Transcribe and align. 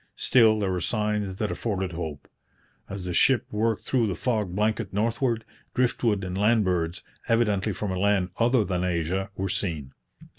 Still, 0.15 0.59
there 0.59 0.71
were 0.71 0.81
signs 0.81 1.35
that 1.35 1.51
afforded 1.51 1.91
hope. 1.91 2.27
As 2.89 3.05
the 3.05 3.13
ship 3.13 3.45
worked 3.51 3.83
through 3.83 4.07
the 4.07 4.15
fog 4.15 4.55
blanket 4.55 4.91
northward, 4.91 5.45
drift 5.75 6.03
wood 6.03 6.23
and 6.23 6.35
land 6.35 6.65
birds, 6.65 7.03
evidently 7.27 7.71
from 7.71 7.91
a 7.91 7.99
land 7.99 8.31
other 8.39 8.65
than 8.65 8.83
Asia, 8.83 9.29
were 9.35 9.47
seen. 9.47 9.93